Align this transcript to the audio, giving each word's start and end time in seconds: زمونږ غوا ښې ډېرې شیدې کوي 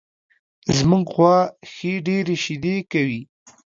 زمونږ 0.77 1.05
غوا 1.13 1.37
ښې 1.71 1.91
ډېرې 2.07 2.35
شیدې 2.43 2.75
کوي 2.91 3.21